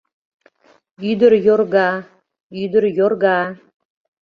Ӱдыр 1.09 1.33
йорга, 1.47 1.89
ӱдыр 2.63 2.83
йорга 2.97 3.39